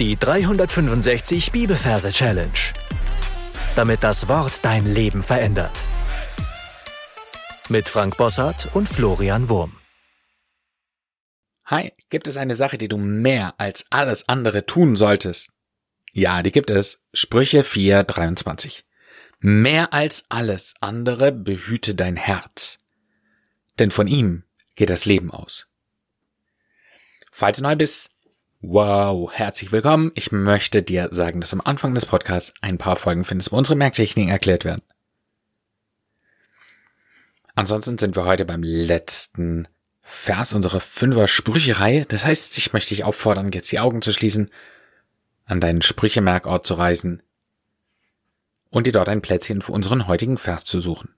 Die 0.00 0.16
365 0.16 1.52
Bibelverse 1.52 2.10
Challenge. 2.10 2.50
Damit 3.76 4.02
das 4.02 4.26
Wort 4.26 4.64
dein 4.64 4.92
Leben 4.92 5.22
verändert. 5.22 5.70
Mit 7.68 7.88
Frank 7.88 8.16
Bossart 8.16 8.74
und 8.74 8.88
Florian 8.88 9.48
Wurm. 9.48 9.76
Hi, 11.66 11.92
gibt 12.10 12.26
es 12.26 12.36
eine 12.36 12.56
Sache, 12.56 12.76
die 12.76 12.88
du 12.88 12.96
mehr 12.96 13.54
als 13.58 13.86
alles 13.90 14.28
andere 14.28 14.66
tun 14.66 14.96
solltest? 14.96 15.52
Ja, 16.12 16.42
die 16.42 16.50
gibt 16.50 16.70
es. 16.70 17.04
Sprüche 17.12 17.62
4:23. 17.62 18.82
Mehr 19.38 19.92
als 19.92 20.24
alles 20.28 20.74
andere 20.80 21.30
behüte 21.30 21.94
dein 21.94 22.16
Herz. 22.16 22.80
Denn 23.78 23.92
von 23.92 24.08
ihm 24.08 24.42
geht 24.74 24.90
das 24.90 25.04
Leben 25.04 25.30
aus. 25.30 25.68
Falls 27.30 27.58
du 27.58 27.62
neu 27.62 27.76
bist, 27.76 28.13
Wow, 28.66 29.30
herzlich 29.30 29.72
willkommen. 29.72 30.10
Ich 30.14 30.32
möchte 30.32 30.82
dir 30.82 31.10
sagen, 31.12 31.42
dass 31.42 31.52
am 31.52 31.60
Anfang 31.60 31.92
des 31.92 32.06
Podcasts 32.06 32.54
ein 32.62 32.78
paar 32.78 32.96
Folgen 32.96 33.26
findest, 33.26 33.52
wo 33.52 33.58
unsere 33.58 33.76
Merktechniken 33.76 34.32
erklärt 34.32 34.64
werden. 34.64 34.80
Ansonsten 37.54 37.98
sind 37.98 38.16
wir 38.16 38.24
heute 38.24 38.46
beim 38.46 38.62
letzten 38.62 39.68
Vers 40.00 40.54
unserer 40.54 40.80
Fünfer 40.80 41.28
Sprüchereihe. 41.28 42.06
Das 42.06 42.24
heißt, 42.24 42.56
ich 42.56 42.72
möchte 42.72 42.94
dich 42.94 43.04
auffordern, 43.04 43.52
jetzt 43.52 43.70
die 43.70 43.80
Augen 43.80 44.00
zu 44.00 44.14
schließen, 44.14 44.50
an 45.44 45.60
deinen 45.60 45.82
Sprüchemerkort 45.82 46.66
zu 46.66 46.72
reisen 46.72 47.22
und 48.70 48.86
dir 48.86 48.94
dort 48.94 49.10
ein 49.10 49.20
Plätzchen 49.20 49.60
für 49.60 49.72
unseren 49.72 50.06
heutigen 50.06 50.38
Vers 50.38 50.64
zu 50.64 50.80
suchen. 50.80 51.14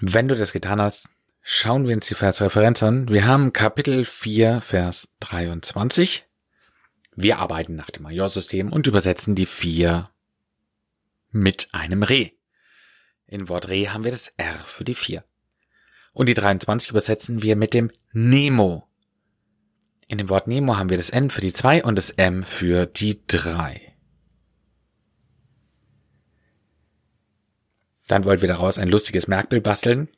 Wenn 0.00 0.26
du 0.26 0.34
das 0.34 0.52
getan 0.52 0.80
hast, 0.80 1.08
Schauen 1.46 1.86
wir 1.86 1.94
uns 1.94 2.06
die 2.06 2.14
Versreferenz 2.14 2.82
an. 2.82 3.06
Wir 3.10 3.26
haben 3.26 3.52
Kapitel 3.52 4.06
4, 4.06 4.62
Vers 4.62 5.10
23. 5.20 6.24
Wir 7.16 7.38
arbeiten 7.38 7.74
nach 7.74 7.90
dem 7.90 8.04
Majorsystem 8.04 8.72
und 8.72 8.86
übersetzen 8.86 9.34
die 9.34 9.44
4 9.44 10.08
mit 11.32 11.68
einem 11.72 12.02
Re. 12.02 12.30
In 13.26 13.50
Wort 13.50 13.68
Re 13.68 13.92
haben 13.92 14.04
wir 14.04 14.10
das 14.10 14.28
R 14.38 14.54
für 14.54 14.84
die 14.84 14.94
4. 14.94 15.22
Und 16.14 16.30
die 16.30 16.34
23 16.34 16.88
übersetzen 16.88 17.42
wir 17.42 17.56
mit 17.56 17.74
dem 17.74 17.90
Nemo. 18.14 18.88
In 20.08 20.16
dem 20.16 20.30
Wort 20.30 20.46
Nemo 20.46 20.78
haben 20.78 20.88
wir 20.88 20.96
das 20.96 21.10
N 21.10 21.28
für 21.28 21.42
die 21.42 21.52
2 21.52 21.84
und 21.84 21.96
das 21.96 22.08
M 22.08 22.42
für 22.42 22.86
die 22.86 23.20
3. 23.26 23.94
Dann 28.06 28.24
wollen 28.24 28.40
wir 28.40 28.48
daraus 28.48 28.78
ein 28.78 28.88
lustiges 28.88 29.28
Merkbild 29.28 29.62
basteln. 29.62 30.08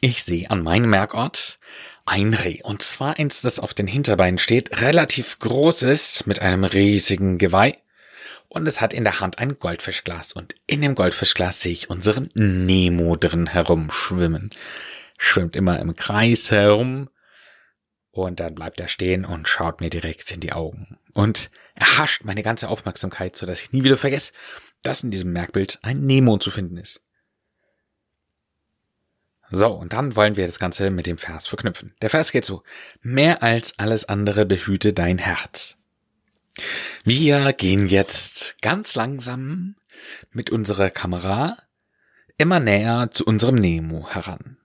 Ich 0.00 0.24
sehe 0.24 0.50
an 0.50 0.62
meinem 0.62 0.90
Merkort 0.90 1.58
ein 2.04 2.34
Reh. 2.34 2.62
Und 2.62 2.82
zwar 2.82 3.18
eins, 3.18 3.42
das 3.42 3.58
auf 3.58 3.74
den 3.74 3.86
Hinterbeinen 3.86 4.38
steht, 4.38 4.80
relativ 4.80 5.38
groß 5.38 5.82
ist, 5.82 6.26
mit 6.26 6.40
einem 6.40 6.64
riesigen 6.64 7.38
Geweih. 7.38 7.78
Und 8.48 8.66
es 8.66 8.80
hat 8.80 8.92
in 8.92 9.04
der 9.04 9.20
Hand 9.20 9.38
ein 9.38 9.58
Goldfischglas. 9.58 10.32
Und 10.32 10.54
in 10.66 10.80
dem 10.80 10.94
Goldfischglas 10.94 11.60
sehe 11.60 11.72
ich 11.72 11.90
unseren 11.90 12.30
Nemo 12.34 13.16
drin 13.16 13.48
herumschwimmen. 13.48 14.50
Schwimmt 15.18 15.56
immer 15.56 15.78
im 15.80 15.96
Kreis 15.96 16.50
herum. 16.50 17.10
Und 18.10 18.40
dann 18.40 18.54
bleibt 18.54 18.80
er 18.80 18.88
stehen 18.88 19.24
und 19.24 19.48
schaut 19.48 19.80
mir 19.80 19.90
direkt 19.90 20.30
in 20.30 20.40
die 20.40 20.52
Augen. 20.52 20.98
Und 21.12 21.50
erhascht 21.74 22.24
meine 22.24 22.42
ganze 22.42 22.68
Aufmerksamkeit, 22.68 23.36
sodass 23.36 23.62
ich 23.62 23.72
nie 23.72 23.84
wieder 23.84 23.98
vergesse, 23.98 24.32
dass 24.82 25.02
in 25.02 25.10
diesem 25.10 25.32
Merkbild 25.32 25.78
ein 25.82 26.00
Nemo 26.00 26.38
zu 26.38 26.50
finden 26.50 26.78
ist. 26.78 27.02
So, 29.50 29.68
und 29.68 29.92
dann 29.92 30.16
wollen 30.16 30.36
wir 30.36 30.46
das 30.46 30.58
Ganze 30.58 30.90
mit 30.90 31.06
dem 31.06 31.18
Vers 31.18 31.46
verknüpfen. 31.46 31.94
Der 32.02 32.10
Vers 32.10 32.32
geht 32.32 32.44
so. 32.44 32.62
Mehr 33.02 33.42
als 33.42 33.78
alles 33.78 34.08
andere 34.08 34.44
behüte 34.44 34.92
dein 34.92 35.18
Herz. 35.18 35.76
Wir 37.04 37.52
gehen 37.52 37.86
jetzt 37.88 38.60
ganz 38.62 38.94
langsam 38.94 39.76
mit 40.32 40.50
unserer 40.50 40.90
Kamera 40.90 41.56
immer 42.38 42.60
näher 42.60 43.10
zu 43.12 43.24
unserem 43.24 43.54
Nemo 43.56 44.08
heran. 44.08 44.56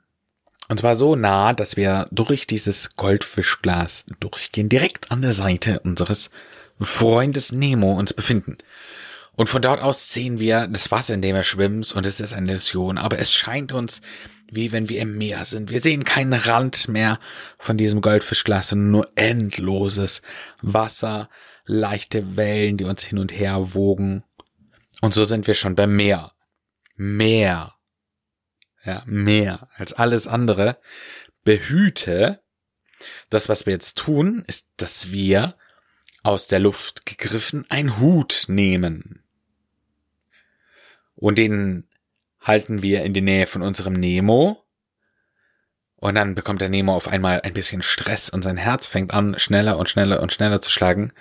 Und 0.68 0.80
zwar 0.80 0.96
so 0.96 1.16
nah, 1.16 1.54
dass 1.54 1.76
wir 1.76 2.08
durch 2.12 2.48
dieses 2.48 2.96
Goldfischglas 2.96 4.06
durchgehen, 4.20 4.70
direkt 4.70 5.12
an 5.12 5.22
der 5.22 5.34
Seite 5.34 5.82
unseres 5.82 6.32
Freundes 6.80 7.52
Nemo 7.52 7.94
uns 7.94 8.14
befinden. 8.14 8.58
Und 9.36 9.48
von 9.48 9.62
dort 9.62 9.82
aus 9.82 10.14
sehen 10.14 10.40
wir 10.40 10.68
das 10.68 10.92
Wasser, 10.92 11.14
in 11.14 11.22
dem 11.22 11.36
er 11.36 11.44
schwimmt, 11.44 11.94
und 11.94 12.06
es 12.06 12.20
ist 12.20 12.34
eine 12.34 12.52
Illusion, 12.52 12.98
aber 12.98 13.20
es 13.20 13.34
scheint 13.34 13.72
uns, 13.72 14.02
wie 14.52 14.72
wenn 14.72 14.90
wir 14.90 15.00
im 15.00 15.18
Meer 15.18 15.46
sind. 15.46 15.72
Wir 15.72 15.82
sehen 15.82 16.04
keinen 16.04 16.34
Rand 16.34 16.90
mehr 16.90 17.20
von 17.58 17.78
diesem 17.78 18.02
Goldfischglas, 18.02 18.70
sondern 18.70 18.92
nur 18.92 19.12
endloses 19.16 20.22
Wasser, 20.62 21.30
leichte 21.66 22.36
Wellen, 22.36 22.78
die 22.78 22.84
uns 22.84 23.04
hin 23.04 23.18
und 23.18 23.32
her 23.32 23.74
wogen. 23.74 24.24
Und 25.02 25.14
so 25.14 25.24
sind 25.24 25.48
wir 25.48 25.54
schon 25.54 25.76
beim 25.76 25.96
Meer. 25.96 26.34
Meer. 26.96 27.74
Ja, 28.84 29.04
mehr 29.06 29.70
als 29.76 29.94
alles 29.94 30.28
andere. 30.28 30.78
Behüte. 31.44 32.44
Das, 33.30 33.48
was 33.48 33.66
wir 33.66 33.74
jetzt 33.74 33.98
tun, 33.98 34.44
ist, 34.48 34.70
dass 34.78 35.12
wir 35.12 35.56
aus 36.24 36.48
der 36.48 36.60
Luft 36.60 37.06
gegriffen 37.06 37.66
ein 37.70 38.00
Hut 38.00 38.46
nehmen. 38.48 39.24
Und 41.16 41.38
den 41.38 41.88
halten 42.40 42.82
wir 42.82 43.04
in 43.04 43.14
die 43.14 43.22
Nähe 43.22 43.48
von 43.48 43.62
unserem 43.62 43.94
Nemo. 43.94 44.64
Und 45.96 46.16
dann 46.16 46.34
bekommt 46.34 46.62
der 46.62 46.70
Nemo 46.70 46.96
auf 46.96 47.08
einmal 47.08 47.42
ein 47.42 47.54
bisschen 47.54 47.84
Stress 47.84 48.30
und 48.30 48.42
sein 48.42 48.58
Herz 48.58 48.88
fängt 48.88 49.14
an, 49.14 49.38
schneller 49.38 49.78
und 49.78 49.88
schneller 49.88 50.22
und 50.22 50.34
schneller 50.34 50.60
zu 50.60 50.72
schlagen, 50.72 51.14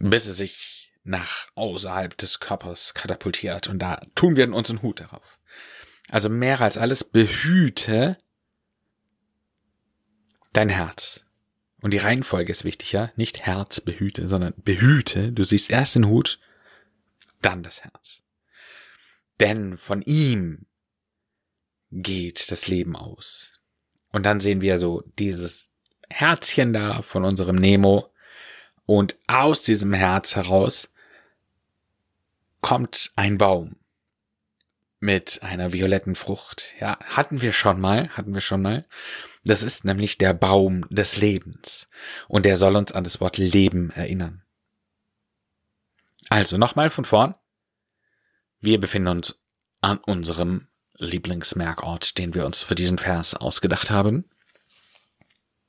bis 0.00 0.26
er 0.26 0.32
sich 0.32 0.92
nach 1.04 1.46
außerhalb 1.54 2.16
des 2.18 2.40
Körpers 2.40 2.94
katapultiert. 2.94 3.68
Und 3.68 3.78
da 3.78 4.00
tun 4.16 4.36
wir 4.36 4.52
unseren 4.52 4.82
Hut 4.82 5.00
darauf. 5.00 5.38
Also 6.10 6.28
mehr 6.28 6.60
als 6.60 6.78
alles 6.78 7.04
behüte 7.04 8.18
dein 10.52 10.68
Herz. 10.68 11.24
Und 11.80 11.92
die 11.92 11.98
Reihenfolge 11.98 12.50
ist 12.50 12.64
wichtig, 12.64 12.92
ja? 12.92 13.12
Nicht 13.16 13.46
Herz 13.46 13.80
behüte, 13.80 14.26
sondern 14.26 14.54
behüte. 14.56 15.32
Du 15.32 15.44
siehst 15.44 15.70
erst 15.70 15.94
den 15.94 16.08
Hut, 16.08 16.40
dann 17.40 17.62
das 17.62 17.84
Herz. 17.84 18.22
Denn 19.38 19.76
von 19.76 20.02
ihm 20.02 20.66
geht 21.92 22.50
das 22.50 22.66
Leben 22.66 22.96
aus. 22.96 23.52
Und 24.10 24.24
dann 24.24 24.40
sehen 24.40 24.60
wir 24.60 24.78
so 24.78 25.04
dieses 25.18 25.70
Herzchen 26.10 26.72
da 26.72 27.02
von 27.02 27.24
unserem 27.24 27.56
Nemo. 27.56 28.12
Und 28.86 29.16
aus 29.26 29.62
diesem 29.62 29.92
Herz 29.92 30.34
heraus 30.34 30.90
kommt 32.60 33.12
ein 33.14 33.38
Baum 33.38 33.76
mit 35.00 35.42
einer 35.42 35.72
violetten 35.72 36.16
Frucht. 36.16 36.74
Ja, 36.80 36.98
hatten 37.04 37.40
wir 37.40 37.52
schon 37.52 37.80
mal, 37.80 38.08
hatten 38.10 38.34
wir 38.34 38.40
schon 38.40 38.62
mal. 38.62 38.86
Das 39.44 39.62
ist 39.62 39.84
nämlich 39.84 40.18
der 40.18 40.34
Baum 40.34 40.86
des 40.90 41.16
Lebens. 41.16 41.88
Und 42.26 42.44
der 42.44 42.56
soll 42.56 42.76
uns 42.76 42.92
an 42.92 43.04
das 43.04 43.20
Wort 43.20 43.38
Leben 43.38 43.90
erinnern. 43.90 44.42
Also 46.28 46.58
nochmal 46.58 46.90
von 46.90 47.04
vorn. 47.04 47.34
Wir 48.60 48.80
befinden 48.80 49.08
uns 49.08 49.38
an 49.80 49.98
unserem 49.98 50.66
Lieblingsmerkort, 50.94 52.18
den 52.18 52.34
wir 52.34 52.44
uns 52.44 52.62
für 52.62 52.74
diesen 52.74 52.98
Vers 52.98 53.34
ausgedacht 53.34 53.90
haben. 53.90 54.24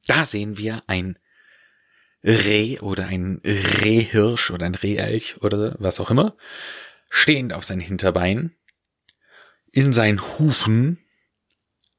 Da 0.07 0.25
sehen 0.25 0.57
wir 0.57 0.83
ein 0.87 1.19
Reh 2.23 2.79
oder 2.79 3.05
ein 3.05 3.41
Rehhirsch 3.45 4.51
oder 4.51 4.65
ein 4.65 4.75
Rehelch 4.75 5.41
oder 5.41 5.75
was 5.79 5.99
auch 5.99 6.09
immer, 6.09 6.35
stehend 7.09 7.53
auf 7.53 7.63
seinen 7.63 7.79
Hinterbeinen, 7.79 8.55
in 9.71 9.93
seinen 9.93 10.21
Hufen 10.21 10.99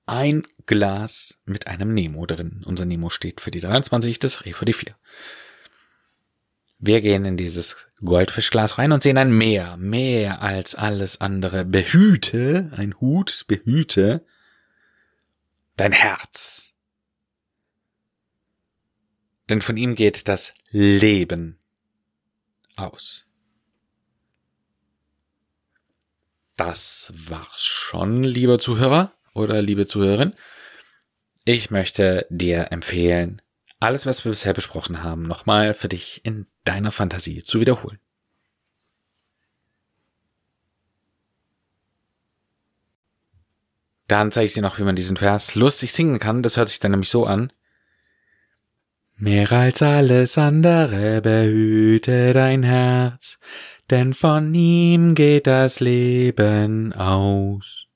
ein 0.06 0.42
Glas 0.66 1.38
mit 1.44 1.66
einem 1.66 1.94
Nemo 1.94 2.26
drin. 2.26 2.62
Unser 2.64 2.84
Nemo 2.84 3.10
steht 3.10 3.40
für 3.40 3.50
die 3.50 3.60
23, 3.60 4.18
das 4.18 4.44
Reh 4.44 4.52
für 4.52 4.64
die 4.64 4.72
4. 4.72 4.94
Wir 6.78 7.00
gehen 7.00 7.24
in 7.24 7.36
dieses 7.36 7.86
Goldfischglas 8.02 8.78
rein 8.78 8.92
und 8.92 9.02
sehen 9.02 9.18
ein 9.18 9.36
Meer, 9.36 9.76
mehr 9.76 10.40
als 10.40 10.74
alles 10.74 11.20
andere. 11.20 11.64
Behüte, 11.64 12.70
ein 12.74 12.94
Hut, 13.00 13.44
behüte 13.48 14.24
dein 15.76 15.92
Herz. 15.92 16.72
Denn 19.50 19.60
von 19.60 19.76
ihm 19.76 19.94
geht 19.94 20.28
das 20.28 20.54
Leben 20.70 21.58
aus. 22.76 23.26
Das 26.60 27.10
war's 27.16 27.64
schon, 27.64 28.22
lieber 28.22 28.58
Zuhörer 28.58 29.14
oder 29.32 29.62
liebe 29.62 29.86
Zuhörerin. 29.86 30.34
Ich 31.46 31.70
möchte 31.70 32.26
dir 32.28 32.70
empfehlen, 32.70 33.40
alles, 33.78 34.04
was 34.04 34.26
wir 34.26 34.30
bisher 34.30 34.52
besprochen 34.52 35.02
haben, 35.02 35.22
nochmal 35.22 35.72
für 35.72 35.88
dich 35.88 36.20
in 36.22 36.46
deiner 36.64 36.92
Fantasie 36.92 37.42
zu 37.42 37.60
wiederholen. 37.60 37.98
Dann 44.06 44.30
zeige 44.30 44.44
ich 44.44 44.52
dir 44.52 44.60
noch, 44.60 44.78
wie 44.78 44.82
man 44.84 44.96
diesen 44.96 45.16
Vers 45.16 45.54
lustig 45.54 45.94
singen 45.94 46.18
kann. 46.18 46.42
Das 46.42 46.58
hört 46.58 46.68
sich 46.68 46.78
dann 46.78 46.90
nämlich 46.90 47.08
so 47.08 47.24
an. 47.24 47.54
Mehr 49.16 49.50
als 49.50 49.80
alles 49.80 50.36
andere 50.36 51.22
behüte 51.22 52.34
dein 52.34 52.62
Herz, 52.64 53.38
denn 53.90 54.14
von 54.14 54.54
ihm 54.54 55.14
geht 55.14 55.46
das 55.46 55.80
Leben 55.80 56.92
aus. 56.92 57.86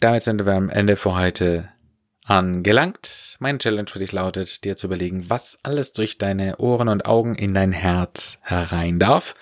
Damit 0.00 0.22
sind 0.22 0.44
wir 0.44 0.52
am 0.52 0.68
Ende 0.68 0.96
für 0.96 1.14
heute 1.14 1.68
angelangt. 2.24 3.36
Mein 3.38 3.58
Challenge 3.58 3.88
für 3.88 4.00
dich 4.00 4.12
lautet, 4.12 4.64
dir 4.64 4.76
zu 4.76 4.86
überlegen, 4.86 5.30
was 5.30 5.58
alles 5.62 5.92
durch 5.92 6.18
deine 6.18 6.58
Ohren 6.58 6.88
und 6.88 7.06
Augen 7.06 7.36
in 7.36 7.54
dein 7.54 7.72
Herz 7.72 8.38
herein 8.42 8.98
darf 8.98 9.34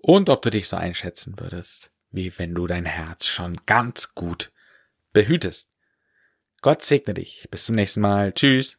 und 0.00 0.30
ob 0.30 0.42
du 0.42 0.50
dich 0.50 0.68
so 0.68 0.76
einschätzen 0.76 1.34
würdest, 1.38 1.90
wie 2.10 2.32
wenn 2.38 2.54
du 2.54 2.66
dein 2.66 2.84
Herz 2.84 3.26
schon 3.26 3.58
ganz 3.66 4.14
gut 4.14 4.52
behütest. 5.12 5.68
Gott 6.62 6.82
segne 6.82 7.14
dich. 7.14 7.46
Bis 7.50 7.66
zum 7.66 7.74
nächsten 7.74 8.00
Mal. 8.00 8.32
Tschüss. 8.32 8.78